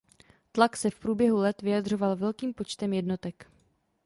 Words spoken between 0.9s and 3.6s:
průběhu let vyjadřoval velkým počtem jednotek.